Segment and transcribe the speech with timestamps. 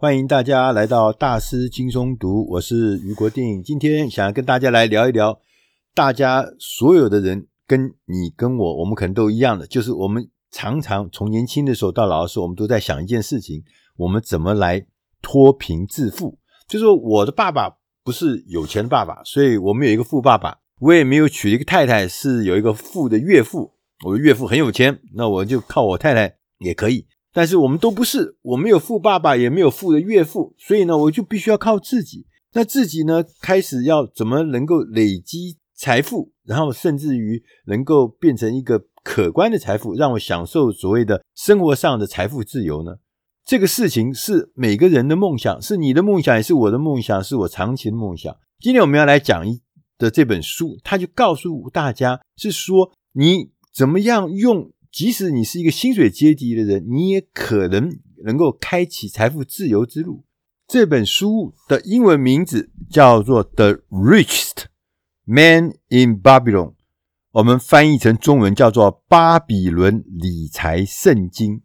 [0.00, 3.60] 欢迎大家来到大师轻松读，我是俞国定。
[3.60, 5.40] 今天想要跟大家来聊一聊，
[5.92, 13.64] 大家所有的人跟你跟我，我们可能都一样的，就是我们常常从年轻的时候到老的时候，我们都在想一件事情：
[13.96, 14.86] 我们怎么来
[15.20, 16.38] 脱贫致富？
[16.68, 17.68] 就是说，我的爸爸
[18.04, 20.58] 不是有钱的爸爸，所以我们有一个富爸爸。
[20.78, 23.72] 我也没有娶一个太太，是有一个富的岳父。
[24.06, 27.04] 我的岳父很有钱，那我就靠我太太也可以。
[27.38, 32.26] 但是我们都不是，我没有富爸爸，也没有富的岳父，所以呢，我就必须要靠自己。
[32.52, 42.96] 那自己呢，开始要怎么能够累积财富，然后甚至于能够变成一个可观的财富，让我享受所谓的生活上的财富自由呢？
[43.44, 48.36] 这个事情是每个人的梦想，是你的梦想，也是我的梦想，是我长期的梦想。
[48.58, 49.60] 今天我们要来讲一
[49.96, 54.72] 的这本书，他就告诉大家，是说你怎么样用。
[54.90, 60.24] 即使你是一个薪水阶级的人，你也可能能够开启财富自由之路。
[60.66, 64.64] 这本书的英文名字叫做《The Richest
[65.24, 66.70] Man in Babylon》，
[67.32, 71.56] 我们翻译成中文叫做《巴比伦理财圣经》。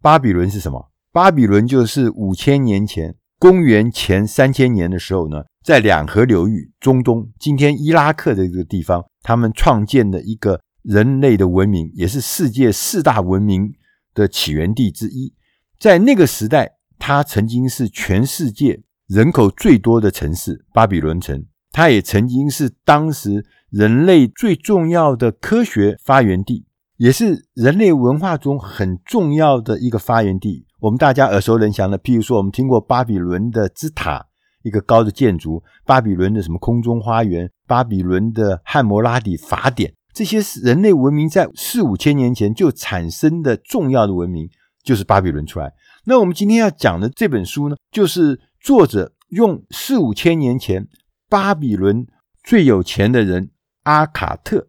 [0.00, 0.90] 巴比伦是什么？
[1.12, 10.60] 巴比伦就是五千年前，公元前三千年的时候呢，在两河流域中东，今天伊拉克的这个地方，他们创建的一个。
[10.82, 13.72] 人类的文明也是世界四大文明
[14.14, 15.32] 的起源地之一。
[15.78, 21.44] 在那个时代，它曾经是全世界人口最多的城市——巴比伦城。
[21.70, 26.66] 它也曾经是当时人类最重要的科学发源地，
[26.98, 30.66] 也是人类文化中很重要的一个发源地。
[30.80, 34.26] 我们大家耳熟能详的，譬如说，我们听过巴比伦的之塔，
[34.62, 39.94] 一个高的建筑；巴比伦的什么空中花园；巴比伦的汉谟拉底法典。
[40.12, 44.50] 这些人类文明在四五千年前就产生的重要的文明，
[44.82, 45.72] 就是巴比伦出来。
[46.04, 50.86] 那我们今天要讲的这本书呢，就是作者用四五千年前
[51.30, 52.06] 巴比伦
[52.44, 53.50] 最有钱的人
[53.84, 54.68] 阿卡特，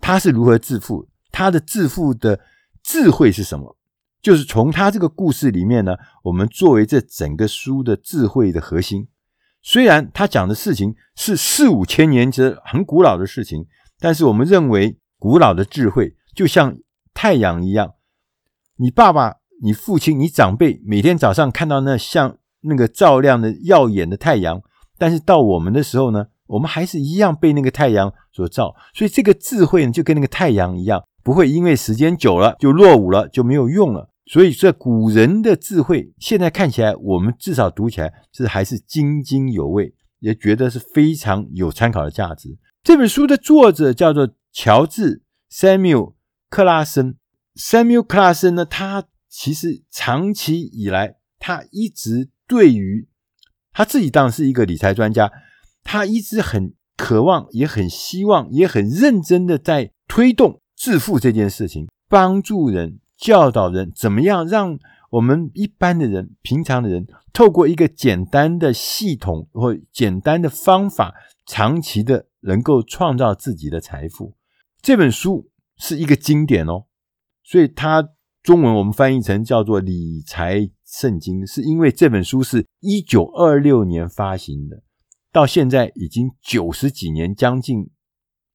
[0.00, 2.38] 他是如何致富，他的致富的
[2.82, 3.76] 智慧是什么？
[4.22, 9.08] 就是从他这个故事里面呢，我们作为这整个书的智慧的核心。
[9.62, 13.66] 虽然他讲的事情是四五千年前很古老的事情。
[13.98, 16.76] 但是我们认为，古老的智慧就像
[17.14, 17.94] 太阳一样，
[18.76, 24.60] 你爸爸、你父亲、你长辈每天早上看到那像那个照亮的耀眼的太阳，
[24.98, 28.74] 但是到我们的时候呢，我们还是一样被那个太阳所照。
[28.92, 34.10] 所以这个智慧呢，就跟那个太阳一样，不会因为时间久了就落伍了，就没有用了。
[34.26, 42.58] 所以这古人的智慧，现在看起来，我们至少读起来是还是津津有味，也觉得是非常有参考的价值。
[42.86, 45.20] 这本书的作者叫做乔治·
[45.76, 46.10] ·Samuel
[46.48, 47.16] ·克拉森。
[47.56, 53.08] Samuel ·克拉森呢，他其实长期以来，他一直对于
[53.72, 55.32] 他自己当然是一个理财专家，
[55.82, 64.78] 他一直很渴望，也很希望，也很认真的在推动致富这件事情，帮助人、教导人，怎么样让
[65.10, 71.12] 我们一般的人、平常的人，透过一个简单的系统或简单的方法，
[71.44, 72.26] 长期的。
[72.46, 74.34] 能够创造自己的财富，
[74.80, 76.86] 这本书是一个经典哦，
[77.44, 78.10] 所以它
[78.42, 84.82] 中文我们翻译成叫做《理财圣经》，是因为这本书是一九二六年发行的，
[85.32, 87.90] 到现在已经九十几年，将近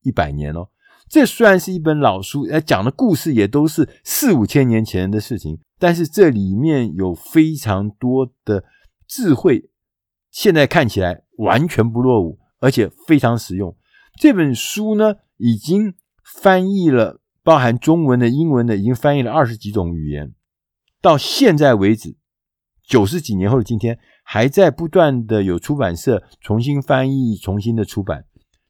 [0.02, 0.70] 一百年哦。
[1.10, 8.64] 这虽然是一本老书，呃，讲的故事也都是四五千年前的事情，但是这里面有非常多的
[9.06, 9.70] 智慧，
[10.32, 13.76] 现在看起来完全不落伍，而且非常实用。
[14.22, 20.36] 这本书呢，已经翻译了，包含中文的、英文的，已经翻译了二十几种语言。
[21.02, 22.16] 到现在为止，
[22.86, 28.26] 九十几年后的今天，还在不断的有出版社重新翻译、重新的出版。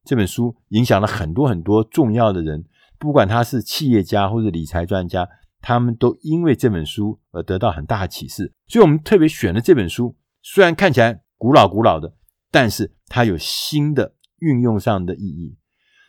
[0.06, 2.63] 这本书影响了很多很多重要的人，
[2.97, 5.28] 不管他是企业家或者理财专家，
[5.59, 8.53] 他们都因为这本书而得到很大的启示。
[8.69, 12.14] 所以我们特别选了这本书，虽然看起来古老古老的，
[12.49, 14.14] 但是它有新的。
[14.41, 15.55] 运用上的意义。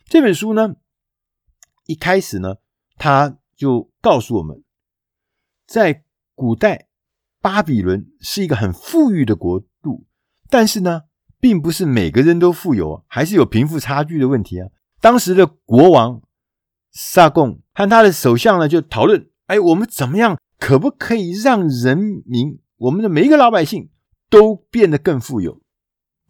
[0.06, 0.74] 这本书呢，
[1.86, 2.56] 一开始呢，
[2.96, 4.62] 他就告诉我们，
[5.66, 6.88] 在古代
[7.40, 10.06] 巴比伦是一个很富裕的国度，
[10.50, 11.02] 但是呢，
[11.38, 14.68] 并不是每个人都富有，还是有贫富差距的问题啊。
[15.00, 16.20] 当时的国王
[16.90, 23.90] 萨贡和他的首相呢，就讨论：哎，我们怎么样，可不可以让人民，我们的每一个老百姓
[24.28, 25.61] 都变得更富有？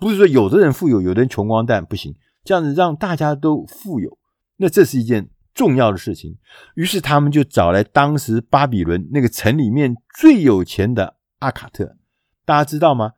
[0.02, 2.12] 不是说有的人富有，有的人穷光蛋不行，
[2.42, 4.18] 这样子让大家都富有，
[4.56, 6.36] 那这是一件重要的事情。
[6.74, 11.96] 于是他们就找来当时巴比伦那个城里面最有钱的阿卡特，
[12.44, 13.12] 大家知道吗？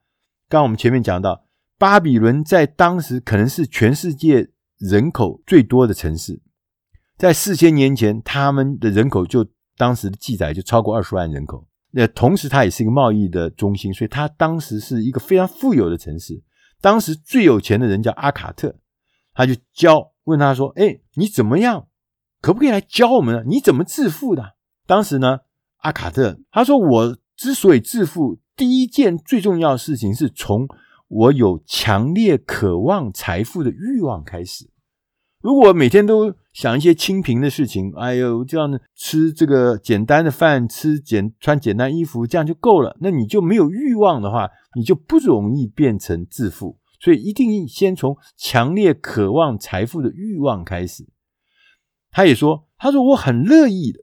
[0.50, 1.46] 刚刚我们前面讲到，
[1.78, 6.42] 巴比伦在当时可能是全世界人口最多的城市，
[7.16, 9.46] 在四千年前，他们的人口就
[9.78, 11.66] 当时的记载就超过二十万人口。
[11.92, 16.42] 那同时，它也是一个贸易的中心，所以它当时是一个非常富有的城市。
[16.84, 18.74] 当时最有钱的人叫阿卡特，
[19.32, 21.88] 他就教问他说：“哎，你怎么样？
[22.42, 23.42] 可不可以来教我们呢？
[23.46, 25.40] 你怎么致富的？”当时呢，
[25.78, 30.68] 阿卡特他说：“我之所以致富，第一件最重要的事情是从
[31.08, 34.68] 我有强烈渴望财富的欲望开始。”
[35.44, 42.96] 如果每天都想一些清贫的事情，哎呦，这样吃这个简单的饭，吃简穿简单衣服，这样就够了。
[43.02, 46.78] 那你就没有欲望的话，你就不容易变成致富。
[46.98, 51.06] 所以一定先从强烈渴望财富的欲望开始。
[52.10, 54.00] 他也说，他说我很乐意的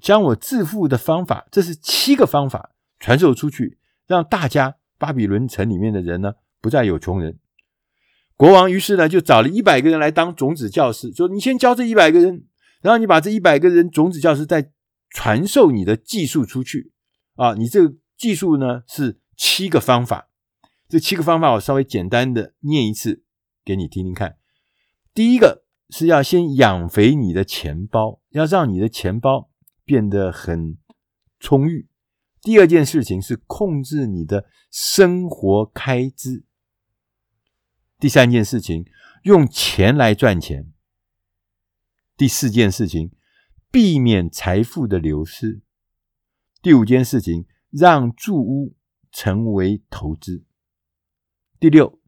[0.00, 3.76] 将我致富的方法，这是七个方法传授出去，
[4.06, 6.32] 让大家巴比伦城里面的人呢，
[6.62, 7.38] 不再有穷人。
[8.36, 12.44] 国王于是呢，就找了一百个人来当种子教师，说：“你先教这一百个人，
[12.80, 14.72] 然后你把这一百个人种子教师再
[15.10, 16.92] 传授你的技术出去
[17.36, 17.54] 啊！
[17.54, 20.28] 你这个技术呢是七个方法，
[20.88, 23.22] 这七个方法我稍微简单的念一次
[23.64, 24.36] 给你听听看。
[25.14, 29.50] 第一个是要先养肥你的钱包，要让你的钱包
[29.84, 30.78] 变得很
[31.38, 31.86] 充裕。
[32.40, 36.44] 第二件事情是控制你的生活开支。”
[38.02, 38.84] 第三件事情，
[39.22, 40.72] 用钱来赚钱。
[42.16, 43.12] 第四件事情，
[43.70, 45.62] 避免财富的流失。
[46.60, 48.74] 第五件事情，让住屋
[49.12, 50.44] 成为投资。
[51.60, 52.00] 第六，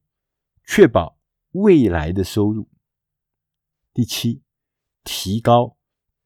[0.66, 1.16] 确保
[1.52, 2.68] 未来的收入。
[3.92, 4.42] 第七，
[5.04, 5.76] 提高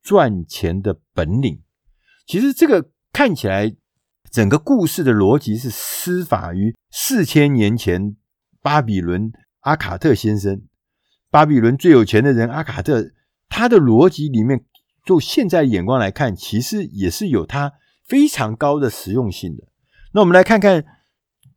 [0.01, 1.63] 赚钱的本领。
[2.25, 3.77] 其实这个看起来，
[4.31, 8.17] 整个故事的逻辑是施法于四千年前
[8.63, 9.31] 巴比伦。
[9.69, 10.63] 阿卡特先生，
[11.31, 13.11] 巴比伦最有钱的人阿卡特，
[13.51, 14.65] 他的逻辑里面，
[15.05, 17.75] 就现在眼光来看，其实也是有他
[18.07, 19.65] 非常高的实用性的。
[20.15, 20.83] 那我们来看看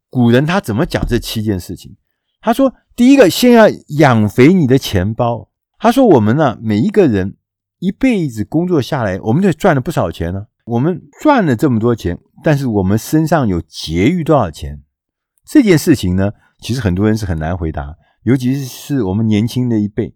[0.09, 1.95] 古人他怎么讲这七件事情。
[2.41, 3.69] 他说，第一个，先要
[3.99, 5.49] 养肥你的钱包。
[5.79, 7.37] 他说，我们呢，每一个人
[7.79, 10.47] 一辈子工作下来，我们就赚了不少钱呢。
[10.65, 14.83] 我们赚了这么多钱，但是我们身上有结余多少钱？
[15.45, 20.15] 这件事情呢，其实很多人是很难回答，尤其是我们年轻的一辈，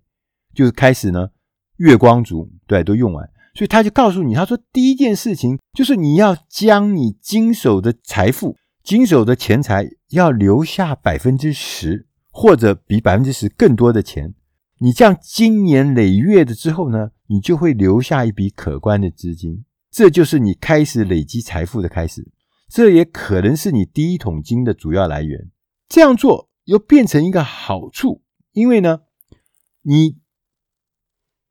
[0.53, 1.29] 就是开始呢，
[1.77, 14.33] 月光族，对，都用完，所以他就告诉你，他说第一件事情就是你要将你经手的财富、经手的钱财要留下百分之十，或者比百分之十更多的钱，
[14.79, 22.31] 你这样经年累月的之后呢，你就会留下一笔可观的资金，这就是你开始累积财富的开始，
[22.69, 25.49] 这也可能是你第一桶金的主要来源。
[25.87, 28.21] 这样做又变成一个好处，
[28.51, 29.01] 因为呢，
[29.81, 30.17] 你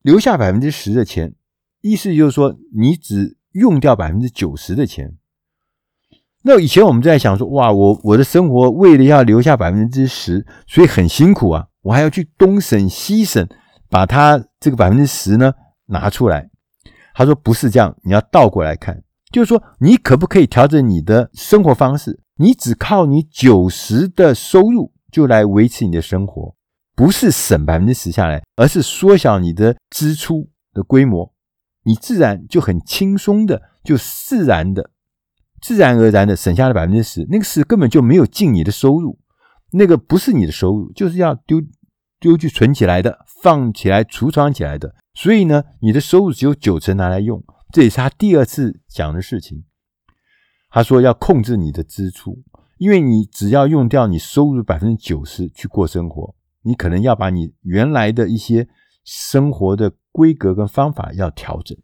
[0.02, 1.34] 留下百分之十的钱，
[1.80, 5.16] 意思就是说你只用掉百分之九十的钱。
[6.42, 13.48] 那以前我们在想说，哇，我我的生活为了要留下百分之十，所以很辛苦啊，我还要去东省西省，
[13.88, 15.54] 把它这个百分之十呢
[15.86, 16.50] 拿出来。
[17.14, 19.02] 他说不是这样，你要倒过来看，
[19.32, 22.20] 就是说你可不可以调整你的生活方式？
[22.36, 26.56] 你只靠你九十的收入就来维持你的生活，
[26.96, 31.32] 不是省百分之十下来，而是缩小你的支出的规模，
[31.84, 34.90] 你自然就很轻松的，就自然的、
[35.62, 37.24] 自然而然的省下了百分之十。
[37.30, 39.20] 那个十根本就没有进你的收入，
[39.70, 41.62] 那个不是你的收入，就是要丢
[42.18, 44.96] 丢去存起来的，放起来储藏起来的。
[45.14, 47.40] 所以呢，你的收入只有九成拿来用，
[47.72, 49.62] 这也是他第二次讲的事情。
[50.70, 52.42] 他说要控制你的支出，
[52.78, 58.68] 因为你只要用掉你收入百分之九十去过生活，你可能要把你原来的一些
[59.04, 61.76] 生活的规格跟方法要调整。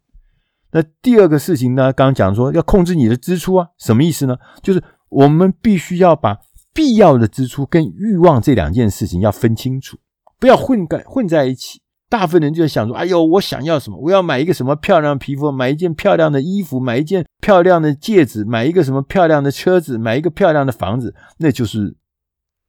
[0.71, 4.37] 那第二个事情呢，刚刚讲说要控制你的支出啊，什么意思呢？
[4.61, 6.39] 就是我们必须要把
[6.73, 9.97] 必要的支出跟欲望这两件事情要分清楚，
[10.39, 11.80] 不要混在混在一起。
[12.11, 13.97] 大部分人就想说：“哎呦，我想要什么？
[13.97, 21.95] 我要买一个什么漂亮皮肤，买一件漂亮的衣服，买一件漂亮的戒指，买一个什么漂亮的车子，买一个漂亮的房子。”那就是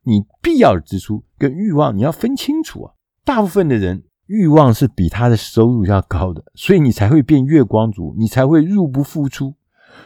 [0.04, 2.92] 你必要的支出跟欲望，你要分清楚啊。
[3.24, 9.56] 大部分的人欲望是比他的收入要高的，所以你才会变月光族，你才会入不敷出。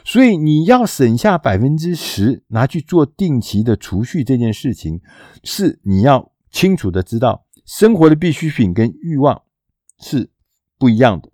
[0.03, 5.01] 所以你要省下百分之十拿去做定期的储蓄，这件事情
[5.45, 7.46] 是你要清楚的知道。
[7.67, 9.43] 生活的必需品跟欲望
[9.99, 10.31] 是
[10.79, 11.31] 不一样的，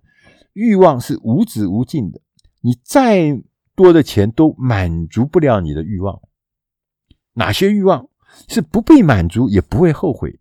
[0.53, 2.19] 欲望是无止无尽的，
[2.61, 3.41] 你再
[3.75, 6.21] 多的钱都满足不了你的欲望。
[7.33, 8.09] 哪些欲望
[8.47, 10.39] 是不被满足也不会后悔，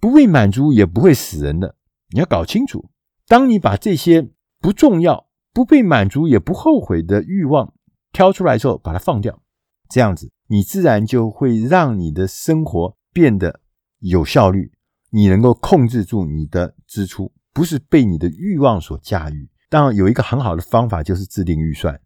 [0.00, 1.76] 不被满足也不会死人的。
[2.08, 2.90] 你要搞清楚，
[3.26, 7.74] 当你把这些不重要、不被满足也不后悔的欲望
[8.12, 9.42] 挑出来之后，把它放掉，
[9.88, 13.60] 这样子你自然就会让你的生活变得
[13.98, 14.72] 有效率，
[15.14, 19.48] 你能够控制住你的支出，不是被你的欲望所驾驭。
[19.70, 22.00] 当然，有一个很好的方法就是制定预算。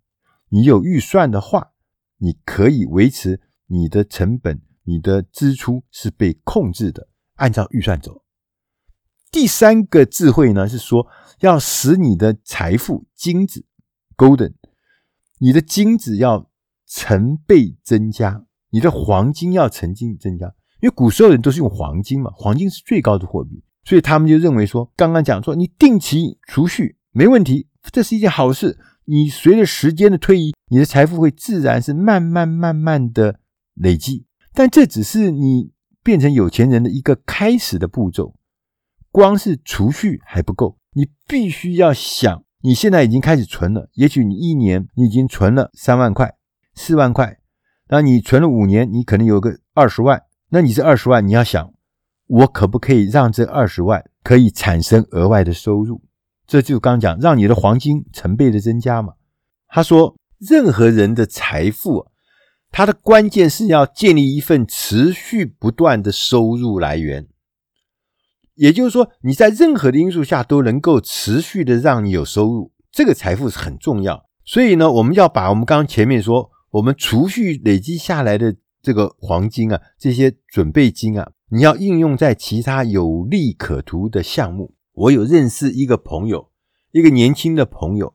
[0.50, 1.73] 你有预算的话，
[2.19, 8.23] 你可以维持你的成本、你的支出是被控制的，按照预算走。
[9.31, 11.07] 第三个智慧呢，是说
[11.41, 13.65] 要使你的财富金子
[14.19, 14.53] （golden），
[15.38, 16.50] 你的金子要
[16.87, 20.55] 成倍增加，你的黄金要成倍增加。
[20.80, 28.78] 因为古时候人都是用黄金嘛，黄金是最高的货币，所以他们就认为说，刚刚讲说你定期储蓄没问题，这是一件好事。
[29.11, 33.40] 你随着时间的推移，你的财富会自然是慢慢慢慢的
[33.75, 38.35] 累积，但这只是你变成有钱人的一个开始的步骤。
[39.11, 46.35] 光是储蓄还不够，你必须要想，你现在已经开始存了，也许你一年你已经存了三万块、
[46.75, 47.38] 四万块，
[47.88, 51.73] 那你存了五年，你可能有个二十万，那你这二十万你要想，
[52.26, 56.02] 我可不可以让这二十万可以产生额外的收入？
[56.47, 59.12] 这就刚讲，让你的黄金成倍的增加嘛。
[59.69, 62.07] 他说，任何人的财富，
[62.71, 67.28] 它的关键是要建立一份持续不断的收入来源。
[68.55, 74.25] 也就是说，你在任何的因素下都能够持续的让你有收入，这个财富是很重要。
[74.45, 84.75] 所以呢，我们要把我们刚刚前面说，我们储蓄累积下来的这个黄金啊，这些准备金啊，你要应用在其他有利可图的项目。
[84.92, 86.50] 我有认识一个朋友，
[86.90, 88.14] 一个年轻的朋友，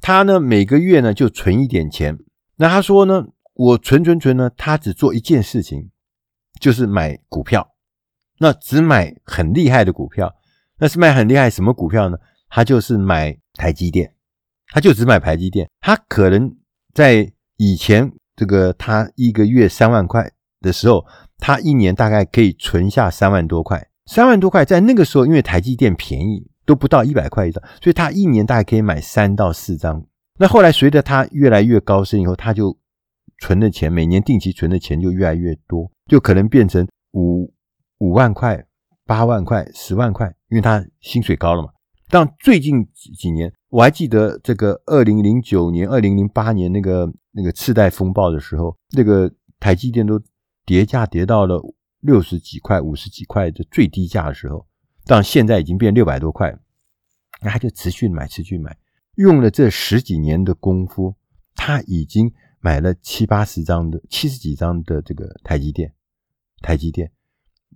[0.00, 2.18] 他呢每个月呢就存一点钱。
[2.56, 5.90] 那他说呢，我存存存呢，他只做一件事情，
[6.60, 7.74] 就是买股票。
[8.38, 10.34] 那只买很厉害的股票，
[10.78, 12.16] 那是买很厉害什么股票呢？
[12.48, 14.14] 他就是买台积电，
[14.68, 15.68] 他就只买台积电。
[15.80, 16.56] 他可能
[16.94, 18.10] 在以前
[18.40, 20.32] 这个他一个月三万块
[20.62, 21.04] 的时候，
[21.36, 23.86] 他一年大概可以存下三万多块。
[24.06, 30.02] 三万多块，在那个时候，因为台积电便宜，都不到一百块一张，所以他一年大概可以买三到四张。
[30.38, 32.74] 那后来随着他越来越高升以后，他就
[33.40, 37.52] 存的钱，每年定期存的钱就越来越多，就可能变成五
[37.98, 38.64] 五万块、
[39.04, 41.68] 八万块、十万块，因为他薪水高了嘛。
[42.08, 50.20] 但最近几年，我还记得这个二零零九年、二零零八年那个那个次贷风暴的时候，那个台积电都
[50.64, 51.60] 跌价跌到了。
[52.02, 54.66] 六十几块、五十几块的最低价的时候，
[55.04, 56.50] 但现在已经变六百多块，
[57.42, 58.74] 那他就持续买、持续买，
[59.16, 61.14] 用了这十几年的功夫，
[61.54, 65.92] 他已经买了七八十张的、七十几张的这个台积电。
[66.62, 67.12] 台积电，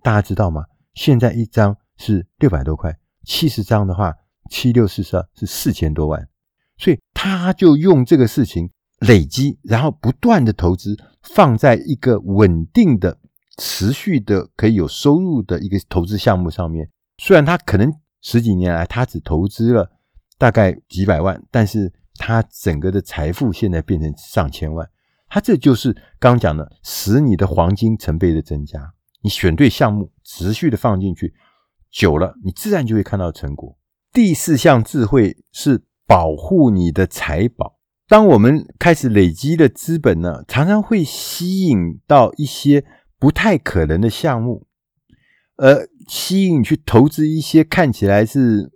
[0.01, 0.65] 大家知道吗？
[0.95, 4.11] 现在一张是六百多块，七十张的话，
[4.49, 6.27] 七六四十二是四千多万，
[6.77, 13.17] 所以他就用这个事情累积，然后不断的投资，放在一个稳定的。
[13.57, 17.89] 持续的可以有收入的一个投资项目上面，虽然他可能
[18.21, 19.89] 十几年来他只投资了
[20.37, 24.85] 大概几百万，但是他整个的财富现在变成上千万。
[25.29, 28.93] 他这就是刚讲的，使你的黄金成倍的增加。
[29.21, 31.33] 你选对项目，持续的放进去，
[31.89, 33.77] 久了你自然就会看到成果。
[34.15, 37.75] 第四项智慧是保护你的财宝。
[38.07, 42.85] 当我们开始累积的资本呢，常常会吸引到一些。
[43.17, 44.67] 不太可能的项目，
[45.55, 48.71] 而吸引去投资一些看起来是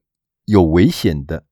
[0.46, 1.44] 有危险的、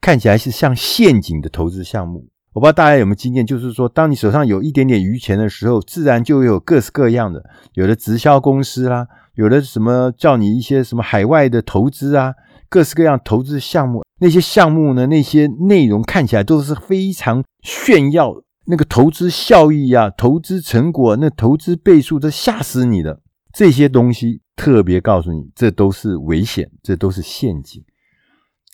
[0.00, 2.28] 看起来是像陷阱的投资项目。
[2.52, 7.42] 我不知道大家有没有经验，就是说，当你手上有一点点余钱的时候，自然就有各式各样的，
[7.74, 12.34] 有的直销公司啦，有的什么叫你一些什么海外的投资啊，
[12.72, 14.02] 各式各样投资项目。
[14.18, 18.34] 那些项目呢，那些内容看起来都是非常炫耀。
[18.64, 23.20] 那个投资效益啊，投资成果，那投资倍数都吓死你的。
[23.52, 27.84] 这些东西特别告诉你，这都是危险，这都是陷阱。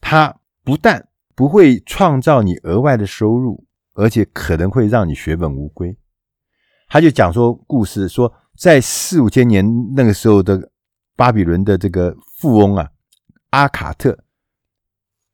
[0.00, 3.64] 它不但不会创造你额外的收入，
[3.94, 5.96] 而且可能会让你血本无归。
[6.88, 10.70] 他就讲说故事，说在四五千年那个时候的
[11.16, 12.86] 巴比伦的这个富翁啊，
[13.50, 14.24] 阿卡特。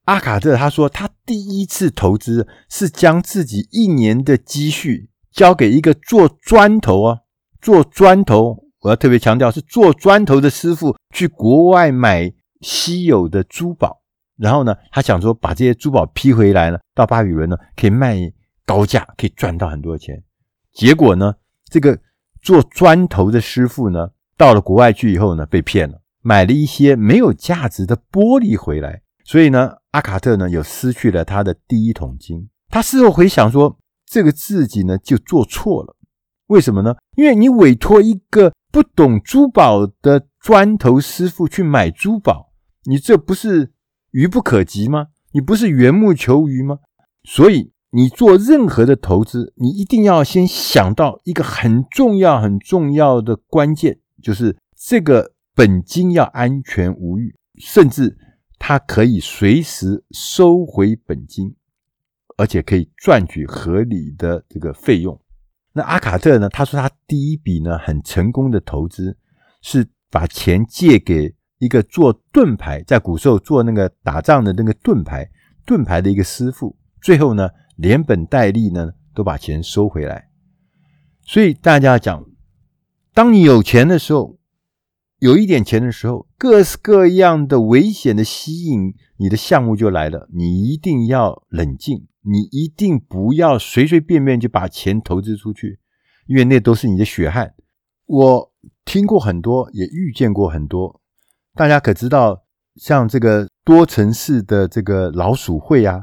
[0.05, 7.19] 阿卡特他说，他第一次投资是将自己一年的积蓄交给一个做砖头啊，
[7.61, 12.31] 做砖头，我要特别强调是做砖头的师傅去国外买
[12.61, 14.03] 稀有的珠宝，
[14.37, 18.17] 然后呢，他想说把这些珠宝批回来了，到巴比伦呢可以卖
[18.67, 20.23] 高价，可以赚到很多钱。
[20.73, 21.35] 结果呢，
[21.71, 21.99] 这个
[22.43, 32.49] 做砖头的师傅呢，到了国外去以后呢，被骗了，买了一些没有价值的玻璃回来，所以呢，阿卡特呢，又失去了他的第一桶金。
[32.71, 35.95] 他事后回想说，这个自己呢，就做错了。
[36.47, 36.97] 为什么呢？
[37.17, 42.53] 因为你委托一个不懂珠宝的砖头师傅去买珠宝，
[42.85, 43.73] 你这不是
[44.13, 45.09] 愚不可及吗？
[45.33, 46.79] 你不是缘木求鱼吗？
[47.23, 58.19] 所以你做任何的投资，你一定要先想到一个很重要、很重要的关键，就是这个本金要安全无虞，甚至
[58.59, 61.55] 他可以随时收回本金，
[62.37, 65.21] 而且可以赚取合理的这个费用。
[65.73, 66.49] 那阿卡特呢？
[66.49, 69.17] 他说他第一笔呢很成功的投资
[69.61, 75.29] 是把钱借给一个做盾牌，在古时候做那个打仗的那个盾牌，
[75.65, 76.77] 盾牌的一个师傅。
[77.01, 80.29] 最后呢，连本带利呢都把钱收回来。
[81.23, 82.25] 所以大家讲，
[83.13, 84.39] 当你有钱的时候，
[85.25, 92.07] 有一点钱的时候，各式各样的危险的吸引你的项目就来了，你一定要冷静。
[92.21, 95.79] 你一定不要随随便便就把钱投资出去，
[96.27, 97.55] 因为那都是你的血汗。
[98.05, 98.53] 我
[98.85, 101.01] 听过很多，也遇见过很多。
[101.55, 102.45] 大家可知道，
[102.77, 106.03] 像这个多城市的这个老鼠会啊，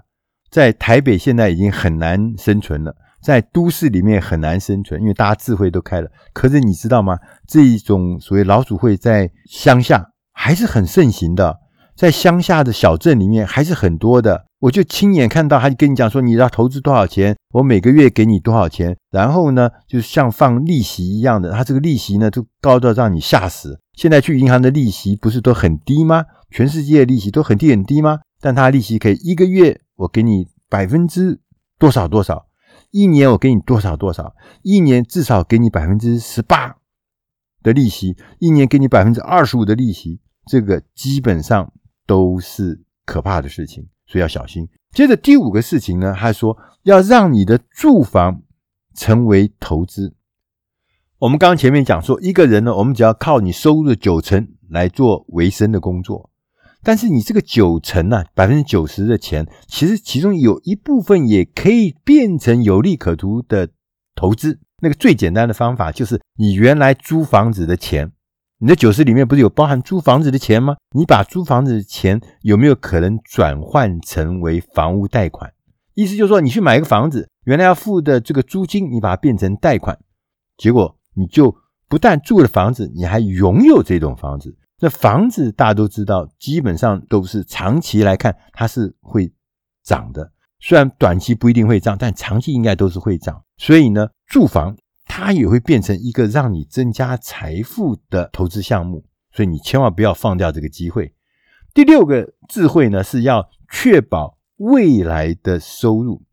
[0.49, 6.09] 在台北现在已经很难生存了，在都市里面很难生存，因为大家智慧都开了。
[6.33, 7.17] 可是你知道吗？
[7.47, 11.59] 这一种所谓老鼠会在乡下还是很盛行的，
[11.95, 14.45] 在乡下的小镇里面还是很多的。
[14.61, 23.79] 我就亲眼看到，他就跟你讲说，你要投资多少钱，我每个月给你多少钱，然后呢，就像放利息一样的，他这个利息呢，都高到让你吓死。
[23.93, 26.25] 现在去银行的利息不是都很低吗？
[26.51, 28.19] 全世界的利息都很低很低吗？
[28.39, 31.39] 但他利息可以一个月我给你百分之
[31.79, 32.45] 多少多少，
[32.91, 36.77] 一年我给你多少多少，一年至少给你百分之十八
[37.63, 41.73] 的利息，一年给你百分之二十五的利息，这个基本上
[42.05, 43.87] 都是可怕的事情。
[44.05, 44.67] 所以要小心。
[44.91, 48.41] 接着第五个事情呢，他说要让你的住房
[48.93, 50.13] 成为投资。
[51.19, 56.30] 我们刚刚前面讲说，一个人呢，我们只要靠你收入的九成来做维生的工作，
[56.83, 63.69] 但是你这个九成呢，百分之九十的钱，其实其中有一部分也可以变成有利可图的
[64.15, 64.59] 投资。
[64.81, 68.11] 那个最简单的方法就是你原来租房子的钱。
[68.57, 70.75] 你的九十里面不是有包含租房子的钱吗？
[70.95, 75.51] 你把租房子的钱有没有可能转换成为房屋贷款？
[75.95, 79.97] 意思就是说，你去买一个房子，原来要付的这个租金，你把它变成贷款，
[80.57, 81.55] 结果你就
[81.89, 84.55] 不但住了房子，你还拥有这栋房子。
[84.81, 89.31] 那房子大家都知道，基本上都是长期来看它是会
[89.83, 93.41] 涨的，虽然短期不一定会涨，但长期应该都是会涨。
[93.57, 94.75] 所以呢，住房。
[95.13, 101.13] 它也会变成一个让你增加财富的投资项目，所以你千万不要放掉这个机会。
[101.73, 106.23] 第六个智慧呢，是要确保未来的收入。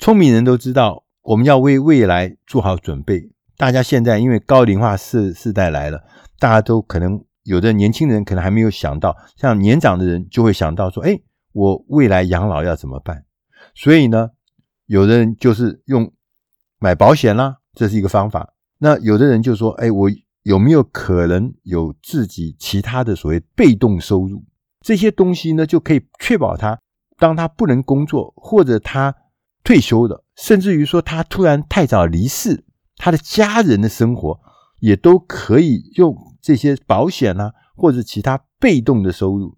[0.00, 3.30] 聪明人都知道，我们要为未来做好准备。
[3.56, 6.02] 大家现在因为高龄化世世代来了，
[6.40, 11.18] 大家都可能有的年轻人可能还没有想到，像年长的人就会想到说：“哎，
[11.52, 13.24] 我未来养老要怎么办？”
[13.74, 14.30] 所以呢，
[14.86, 16.12] 有的人就是用
[16.78, 17.58] 买保险啦。
[17.74, 18.54] 这是一个方法。
[18.78, 20.10] 那有的人就说：“哎，我
[20.42, 24.44] 有没有可能有自己其他的所谓被动收入？
[24.80, 26.78] 这些东西呢，就可以确保他，
[27.18, 29.14] 当他不能工作，或者他
[29.62, 32.64] 退休了，甚至于说他突然太早离世，
[32.96, 34.38] 他的家人的生活
[34.80, 39.56] 也都可以用这些保险啊，或者其他被动的收入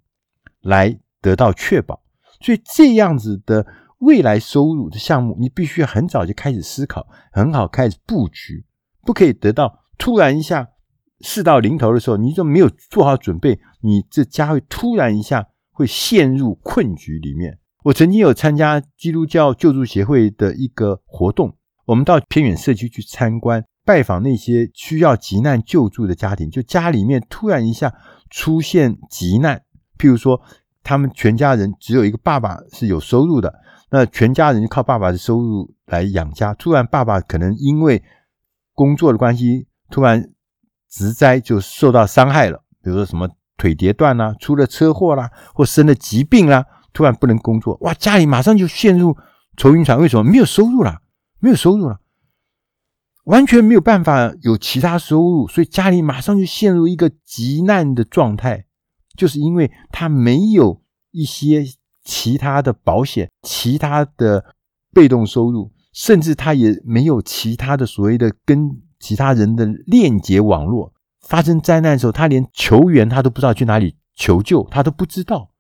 [0.63, 2.01] 来得到确保。
[2.41, 3.67] 所以这样子的。”
[4.01, 8.67] 未来收入的项目，你必须很早就开始思考，很好开始布局，
[9.01, 10.69] 不可以得到突然一下
[11.23, 17.59] 事到临头的时候，你就没有做好准备，你这家会突然一下会陷入困局里面。
[17.85, 27.95] 我曾经有参加基督教救助协会的一个活动，我们到偏远社区去参观，拜访那些需要急难救助的家庭，就家里面突然一下
[28.29, 29.63] 出现急难，
[29.97, 30.43] 譬如说
[30.83, 33.55] 他们全家人只有一个爸爸是有收入的。
[33.89, 38.03] 那全家人靠爸爸的收入来养家，突然爸爸可能因为
[38.75, 40.29] 工作的关系，突然
[40.91, 49.17] 职灾就受到伤害了，比如说什么腿跌断啦、出了车祸啦，或生了疾病啦，突然不能工作，哇，家里马上就陷入
[49.57, 49.97] 愁云惨。
[49.97, 50.29] 为什么？
[50.29, 51.01] 没有收入了，
[51.39, 52.01] 没有收入了，
[53.27, 58.67] 完全没有办法有其他收入，所以家里马上就陷入一个极难的状态，
[59.17, 61.65] 就是因为他没有一些。
[62.09, 64.55] 其他的保险、其他的
[64.95, 70.93] 被动收入，甚至他也没有其他的所谓的跟其他人的链接网络。
[71.23, 75.51] 发生灾难的时候，他连求援他都不知道去哪里求救，他都不知道。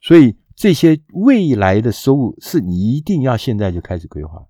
[0.00, 4.42] 所以这些未来的收入是你一定要现在就开始规划。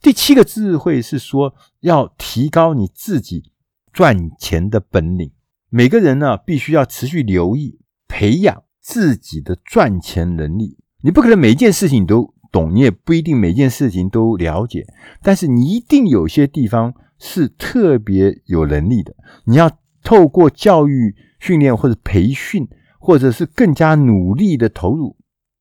[0.00, 3.50] 第七个智慧是说，要提高你自己
[3.92, 5.32] 赚钱的本领。
[5.68, 10.78] 每个人呢，必须要持续留意、培养自己的赚钱能力。
[11.02, 14.86] 你不可能每一件事情都懂，你也不一定每件事情都了解，
[15.22, 19.14] 但是你一定有些地方是特别有能力的。
[19.44, 19.70] 你要。
[20.02, 22.68] 透过教育训练或者培训，
[23.00, 25.16] 或者是更加努力的投入，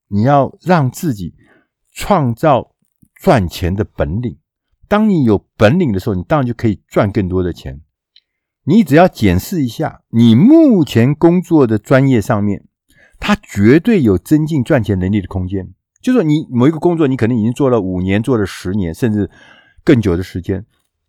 [0.07, 1.33] 你要让自己
[1.91, 2.74] 创造
[3.19, 4.37] 赚钱的本领。
[4.87, 7.81] 当你有本领的时候，你当然就可以赚更多的钱。
[8.65, 12.65] 你只要检视一下你目前工作的专业上面，
[13.19, 15.73] 它绝对有增进赚钱能力的空间。
[16.01, 19.29] 就是说，你某一个工作，你可能已经做了五年，做了十年，甚至
[19.83, 20.65] 更久的时间，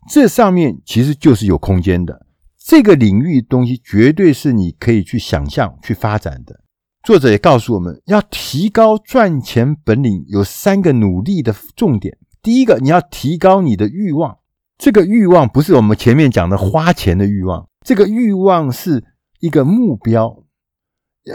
[0.09, 2.27] 这上面其实就是有空间的。
[2.59, 6.61] 这个领域东西绝对是你可以去想象、去发展的。
[7.07, 12.19] 作者也告诉我们要提高赚钱本领，有三个努力的重点。
[12.43, 14.39] 第一个，你要提高你的欲望。
[14.77, 19.05] 这个欲望不是我们前面讲的花钱的欲望，这个欲望是
[19.39, 20.43] 一个目标，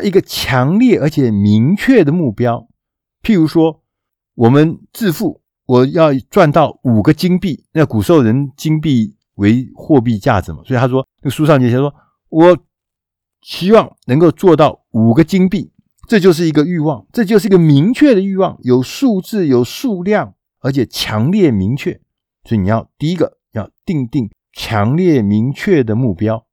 [0.04, 2.68] 一个强烈而且明确的目标。
[3.24, 3.82] 譬如说，
[4.36, 9.16] 我们致富，我要赚到五个金币，那古时候人金币。
[9.36, 11.92] 为货币价值嘛，所以他说，那书上就写说，
[12.28, 12.56] 我
[13.42, 15.72] 希望能够做到五个金币，
[16.08, 22.00] 这就是一个欲望，这就是一个明确的欲望，有数字，有数量，而且强烈明确。
[22.44, 26.46] 所以你要第一个要定定强烈明确的目标，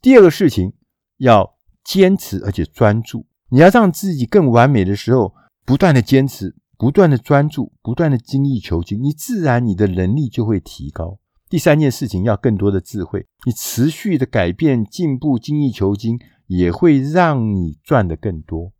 [0.00, 0.74] 第二个事情
[1.16, 3.26] 要坚持而且专注。
[3.48, 11.18] 你要让自己更完美的时候，不断的坚持，不断的专注，不断的精益求精，你自然你的能力就会提高。
[11.48, 16.16] 第三件事情要更多的智慧，你持续的改变、进步、精益求精，
[16.50, 18.72] 也会让你赚得更多。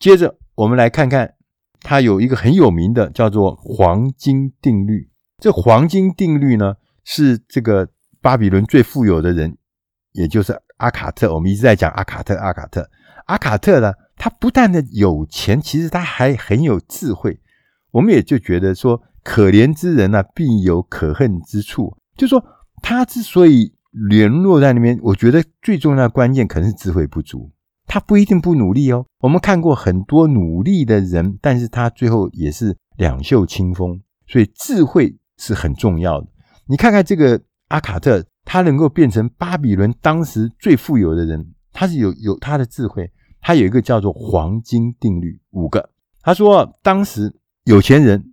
[0.00, 1.34] 接着，我们来看看，
[1.82, 5.08] 它有一个很有名的叫做黄金定律。
[5.38, 6.74] 这黄金定律呢，
[7.04, 7.88] 是这个
[8.20, 9.56] 巴比伦最富有的人，
[10.12, 11.32] 也就是阿卡特。
[11.32, 12.90] 我们一直在讲阿卡特，阿卡特，
[13.26, 17.40] 阿卡特呢，他不但的有钱，其实他还很有智慧。
[17.92, 19.02] 我们也就觉得说。
[19.22, 21.94] 可怜之人呢、啊，必有可恨之处。
[22.16, 22.42] 就说，
[22.80, 27.50] 他之所以沦落在那边，我觉得最重要的关键可能是智慧不足。
[27.86, 29.04] 他不一定不努力哦。
[29.18, 34.00] 我们看过很多努力的人，但是他最后也是两袖清风。
[34.26, 36.28] 所以智慧是很重要的。
[36.66, 43.10] 你看看这个阿卡特，他能够变成巴比伦当时最富有的人，他是有有他的智慧。
[43.40, 45.90] 他有一个叫做黄金定律，五个。
[46.22, 48.32] 他说，当时有钱人。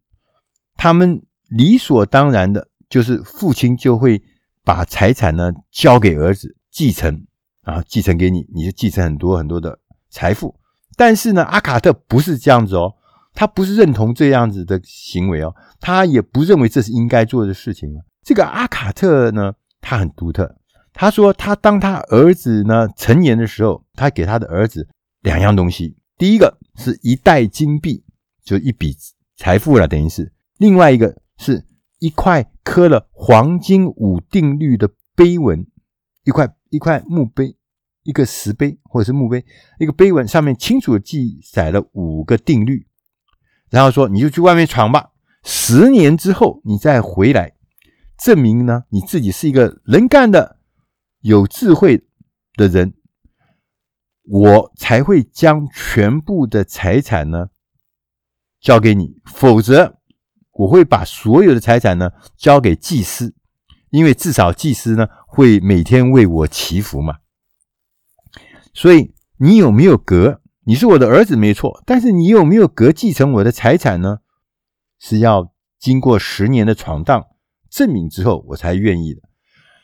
[0.75, 4.21] 他们理所当然的，就是父亲就会
[4.67, 7.25] 把财产呢交给儿子继承，
[7.61, 10.53] 啊，继承给你，你就继承很多很多的财富。
[10.97, 12.93] 但是呢，阿卡特不是这样子哦，
[13.33, 17.89] 他不是认同这样子的行为哦，他也不认为这是应该做的事情。
[18.25, 20.57] 这个阿卡特呢，他很独特。
[20.91, 24.85] 他说，他当他儿子呢成年的时候，他给他的儿子
[25.21, 28.03] 两样东西，第一个是一袋金币，
[28.43, 28.93] 就一笔
[29.37, 30.33] 财富了，等于是。
[30.57, 31.63] 另外一个是
[31.99, 35.65] 一块刻了黄金五定律的碑文，
[36.23, 37.57] 一块一块墓碑，
[38.03, 39.43] 一个石碑或者是墓碑，
[39.79, 42.87] 一个碑文上面清楚的记载了五个定律，
[43.69, 45.11] 然后说你就去外面闯吧，
[45.43, 47.53] 十年之后你再回来，
[48.19, 50.59] 证明呢你自己是一个能干的、
[51.21, 52.05] 有智慧
[52.55, 52.93] 的人，
[54.23, 57.47] 我才会将全部的财产呢
[58.61, 59.97] 交给你，否则。
[60.57, 63.35] 我会把所有的财产呢交给祭司，
[63.91, 67.17] 因为至少祭司呢会每天为我祈福嘛。
[68.73, 70.41] 所以你有没有格？
[70.63, 74.19] 你是我的儿子没错，但是你有没有格继承我的财产呢？
[74.99, 77.27] 是要经过十年的闯荡
[77.69, 79.21] 证明之后我才愿意的。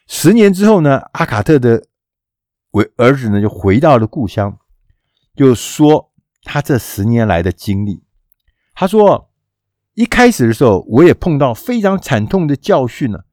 [0.08, 1.88] 十年之后呢，阿卡特的
[2.72, 4.58] 为儿子呢就回到了故乡，
[5.36, 8.04] 就说他这十年来的经历，
[8.74, 9.30] 他说。
[9.96, 13.26] 一开始的时候，我也碰到非常惨痛的教训了。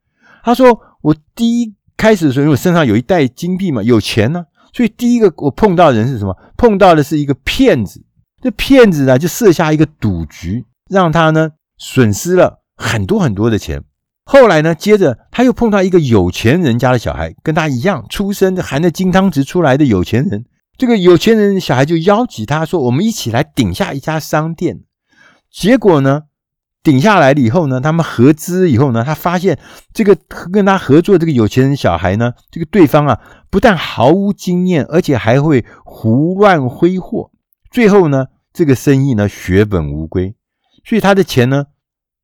[0.42, 6.36] 他说，我第一开始的时候，因为我身上有一袋金币嘛，有钱呢，所以第一个我碰到的人是什么？
[6.56, 8.04] 碰到的是一个骗子。
[8.42, 13.82] 这骗子呢，就设下一个赌局，让他呢损失了很多很多的钱。
[14.24, 20.44] 后来呢，接着他又碰到一个有钱人家的小孩，跟他一样出生含着金汤匙出来的有钱人。
[20.78, 24.80] 这个有钱人小孩就邀请他说：“我们一起来顶下一家商店。”
[25.52, 26.22] 结果呢？
[26.82, 29.58] 顶下来了以后呢，他们合资以后呢，他发现
[29.92, 30.16] 这个
[30.50, 37.30] 跟他合作这个有钱人小孩呢，这个对方啊，不但毫无经验，而且还会胡乱挥霍，
[37.70, 40.34] 最后呢，这个生意呢血本无归，
[40.82, 41.66] 所以他的钱呢，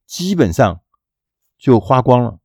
[0.07, 0.81] 基本上
[1.59, 2.39] 就花光了，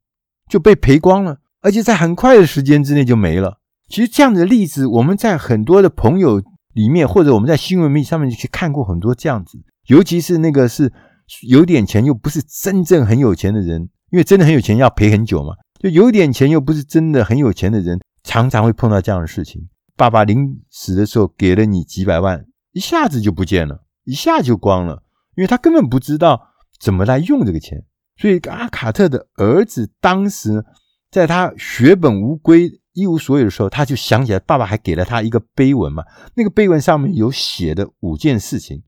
[0.49, 3.59] 就被赔光了，而且在很快的时间之内就没了。
[3.87, 6.43] 其实这样的例子，我们在很多的朋友
[6.73, 10.91] 里面，或者我们在新闻媒体上面去看过很多这样子，尤其是那个是。
[11.47, 15.53] 有点钱又不是真正很有钱的人，因为真的很有钱要赔很久嘛。
[15.79, 19.67] 就有点钱又不是真的很有钱的人，常常会碰到这样的事情。
[19.95, 25.03] 爸爸临死的时候给了你几百万，一下子就不见了，一下就光了，
[25.35, 27.83] 因为他根本不知道怎么来用这个钱。
[28.17, 30.63] 所以阿卡特的儿子当时
[31.09, 36.03] 在他血本无归、一无所有的时候，他就想起来，爸爸还给了他一个碑文嘛。
[36.35, 38.83] 那个碑文上面有写的五件事情，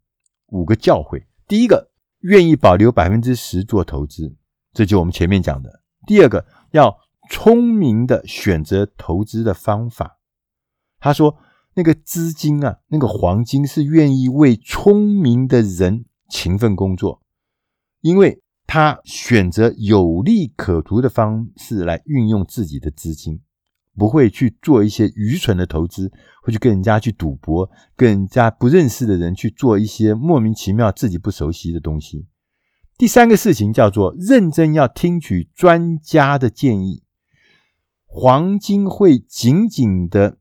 [0.48, 1.24] 五个教诲。
[1.48, 1.93] 第一个。
[2.24, 4.36] 愿意保留百分之十做投资，
[4.74, 5.82] 这就我们前面讲的。
[6.08, 6.98] 第二个，要
[7.30, 10.20] 聪明的选择投资的方法。
[11.00, 11.38] 他说，
[11.76, 17.22] 那个资金啊，那个黄金是愿意为聪明的人勤奋工作，
[18.00, 23.42] 因为他选择有利可图的方式来运用自己的资金。
[23.96, 32.28] 不会去做一些愚蠢的投资，会去跟人家去赌博，跟人家不认识的人去做一些莫名其妙自己不熟悉的东西。
[32.98, 37.04] 第三个事情叫做认真要听取专家的建议。
[38.06, 40.38] 黄金会紧紧的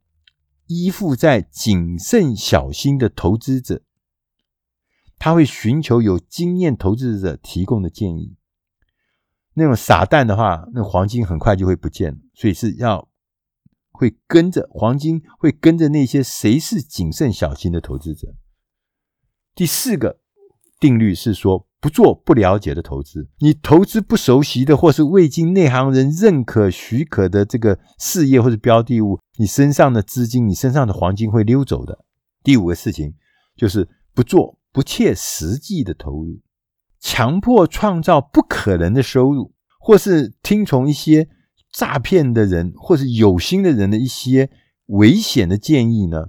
[0.67, 3.83] 依附在谨慎小心的投资者，
[5.19, 8.37] 他会寻求有经验投资者提供的建议。
[9.55, 13.12] 那种傻蛋的话，那黄金很快就会不见，所以是要。
[14.03, 18.35] 会跟着黄金，会跟着那些谁是谨慎小心的投资者。
[19.55, 20.19] 第四个
[20.81, 23.29] 定律是说，不做不了解的投资。
[23.39, 32.05] 你投资不熟悉的，或是未经内行人认可许可的这个事业或者标的物，你身上的资金，你身上的黄金会溜走的。
[32.43, 33.15] 第五个事情
[33.57, 36.41] 就是不做不切实际的投入，
[36.99, 41.29] 强迫创造不可能的收入，或是听从一些。
[41.73, 44.51] 诈骗的人，或是有心的人的一些
[44.87, 46.27] 危险的建议呢，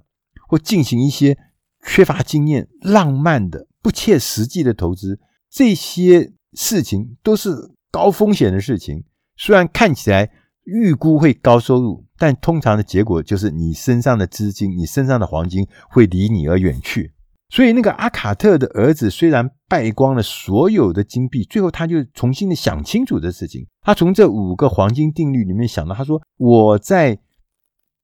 [0.48, 1.38] 或进行一些
[1.86, 5.20] 缺乏经验、浪漫的、不切实际的投资，
[5.52, 7.50] 这些事情都是
[7.92, 9.04] 高风险的事情。
[9.36, 10.30] 虽然看起来
[10.64, 17.12] 预估会高收入，但通常的结果就是你身上的资金、你身上的黄金会离你而远去。
[17.50, 23.68] 所以，那个阿卡特的儿子虽然败光了所有的金币，最后他就重新的想清楚的事情。
[23.84, 27.20] 他从这五个黄金定律里面想到，他说：“我在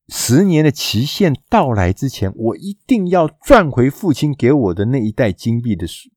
[0.09, 6.09] 十年的期限到来之前，我一定要赚回父亲给我的那一袋金币的数，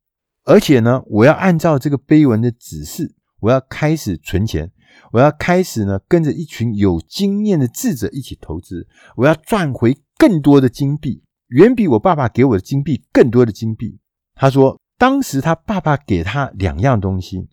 [0.45, 4.73] 而且呢，我要按照这个碑文的指示，我要开始存钱，
[5.13, 11.23] 我要开始呢跟着一群有经验的智者一起投资，我要赚回更多的金币。”
[11.53, 13.99] 远比我爸爸给我的金币更多的金币。
[14.35, 17.47] 他说，当时他爸爸给他两样东西。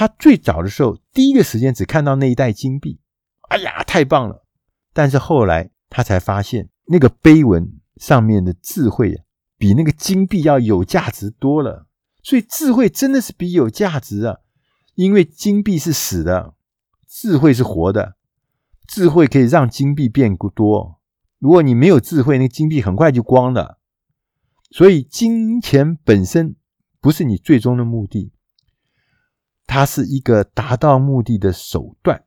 [0.00, 3.00] 他最早的时候，第一个时间只看到那一袋金币，
[3.50, 4.46] 哎呀，太棒了！
[4.94, 9.22] 但是后来他才发现，那个碑文上面的智慧，
[9.58, 11.86] 比那个金币要有价值多了。
[12.22, 14.38] 所以智慧真的是比有价值啊，
[14.94, 16.54] 因为金币是死的，
[17.06, 18.16] 智慧是活的，
[18.88, 20.98] 智慧可以让金币变多。
[21.38, 23.78] 如果你没有智慧，那个金币很快就光了。
[24.70, 26.56] 所以，金钱本身
[27.02, 28.32] 不是你最终的目的，
[29.70, 32.24] 它是一个达到目的的手段。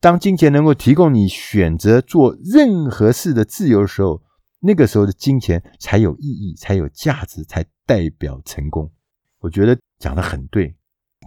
[0.00, 4.20] 当金钱能够提供你选择做任何事的自由的时候，
[4.58, 8.90] 那个时候的金钱才有意义，才有价值，才代表成功。
[9.38, 10.74] 我觉得讲得很对，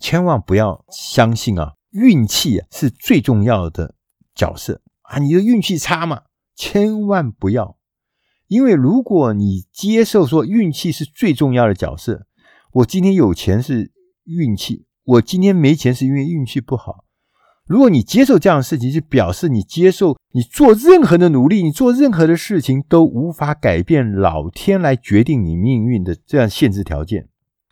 [0.01, 3.95] 千万不要相信啊，运气是最重要的
[4.35, 6.23] 角色啊，你的运气差嘛。
[6.57, 7.77] 千万不要，
[8.47, 12.27] 因为如果你接受说运气是最重要的角色，
[12.73, 13.93] 我今天有钱是
[14.25, 17.05] 运气，我今天没钱是因为运气不好。
[17.65, 27.29] 如果你接受这样的事情，就表示你接受你做任何的努力，你做任何的事情都无法改变老天来决定你命运的这样限制条件。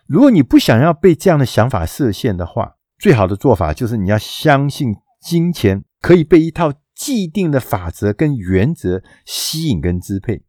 [0.08, 6.74] 如果你不想要被这样的想法设限的话，最好的做法就是你要相信金钱可以被一套。
[7.00, 10.44] 既定的法则跟原则吸引跟支配，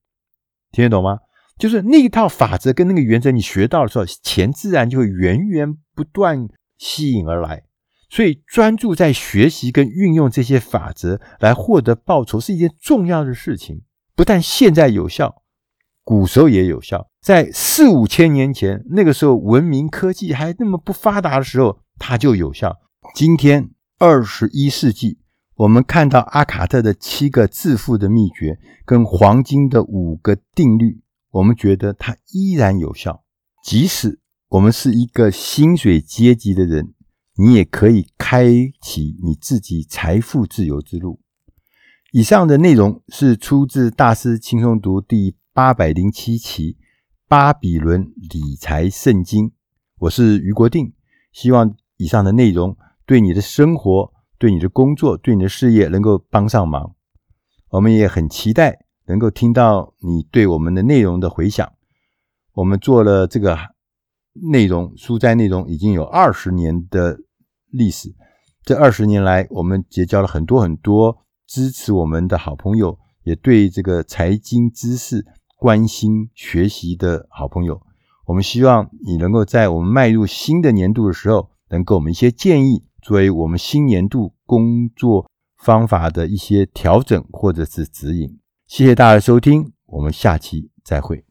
[0.72, 1.18] 听得懂吗？
[1.56, 6.48] 就是那一套法则跟那个原则，你学到的时候，钱自然就会源源不断
[6.80, 7.62] 吸引而来。
[8.08, 13.82] 所以专注在学习跟运用这些法则来获得报酬是一件重要的事情。
[14.16, 15.42] 不但现在有效，
[16.02, 22.76] 古时候也有效，在四五千年前，那个时候文明科技还那么不发达的时候，它就有效。
[23.14, 25.20] 今天二十一世纪，
[25.54, 33.22] 我们看到阿卡特的七个致富的秘诀跟黄金的五个定律，我们觉得它依然有效。
[33.62, 34.18] 即使
[34.50, 36.92] 我们是一个薪水阶级的人，
[37.36, 38.48] 你也可以开
[38.82, 41.20] 启你自己财富自由之路。
[42.10, 46.72] 以上的内容是出自大师轻松读第八百零七期
[47.28, 49.46] 《巴比伦理财圣经》。
[50.00, 50.94] 我是余国定，
[51.32, 56.96] 希望以上的内容对你的生活、对你的工作、对你的事业能够帮上忙。
[57.68, 61.72] 我们也很期待能够听到你对我们的内容的回响。
[62.54, 63.56] 我们做了这个
[64.32, 67.18] 内容，书斋内容已经有二十年的
[67.70, 68.14] 历史。
[68.62, 75.24] 这二十年来，我们结交了很多很多支持我们的好朋友，也对这个财经知识
[75.56, 77.80] 关心学习的好朋友。
[78.26, 88.38] 我们希望你能够在我们迈入新的年度的时候，能给我们一些建议，作为我们新年度工作方法的一些调整或者是指引。
[88.66, 91.24] 谢谢大家的收听，我们下期再会。